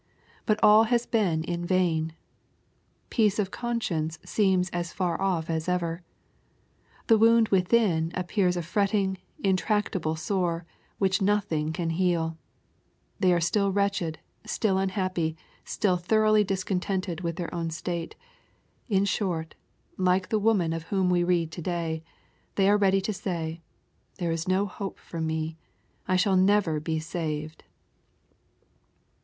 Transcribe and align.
But 0.47 0.59
all 0.63 0.85
has 0.85 1.05
been 1.05 1.43
in 1.43 1.63
vain. 1.63 2.13
Peace 3.11 3.37
of 3.37 3.51
con 3.51 3.79
science 3.79 4.17
seems 4.25 4.71
as 4.71 4.91
far 4.91 5.21
off 5.21 5.47
as 5.47 5.69
ever. 5.69 6.01
The 7.05 7.19
wound 7.19 7.49
within 7.49 8.11
ap 8.15 8.29
pears 8.29 8.57
a 8.57 8.63
fretting, 8.63 9.19
intractable 9.43 10.15
sore, 10.15 10.65
which 10.97 11.21
nothing 11.21 11.71
can 11.71 11.91
heaL 11.91 12.35
They 13.19 13.31
are 13.31 13.39
still 13.39 13.71
wretched, 13.71 14.17
still 14.43 14.79
unhappy, 14.79 15.37
still 15.65 15.97
thoroughly 15.97 16.43
discontented 16.43 17.21
with 17.21 17.35
their 17.35 17.53
own 17.53 17.69
state. 17.69 18.15
In 18.89 19.05
short, 19.05 19.53
like 19.97 20.29
the 20.29 20.39
woman 20.39 20.73
of 20.73 20.85
whom 20.89 21.11
we 21.11 21.23
read 21.23 21.51
to 21.51 21.61
day, 21.61 22.01
they 22.55 22.67
are 22.67 22.75
ready 22.75 23.01
to 23.01 23.13
say," 23.13 23.61
There 24.17 24.31
is 24.31 24.47
no 24.47 24.65
hope 24.65 24.97
for 24.97 25.21
me. 25.21 25.57
I 26.07 26.15
shall 26.15 26.35
never 26.37 26.79
be 26.79 26.99
saved." 26.99 27.65